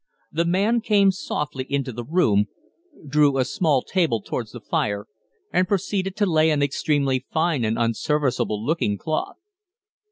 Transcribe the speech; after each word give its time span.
The 0.31 0.45
man 0.45 0.81
came 0.81 1.11
softly 1.11 1.63
into 1.69 1.91
the 1.93 2.03
room, 2.03 2.47
drew 3.07 3.37
a 3.37 3.45
small 3.45 3.83
table 3.83 4.19
towards 4.19 4.51
the 4.51 4.59
fire, 4.59 5.05
and 5.53 5.67
proceeded 5.67 6.15
to 6.15 6.25
lay 6.25 6.49
an 6.49 6.63
extremely 6.63 7.23
fine 7.31 7.63
and 7.63 7.77
unserviceable 7.77 8.65
looking 8.65 8.97
cloth. 8.97 9.37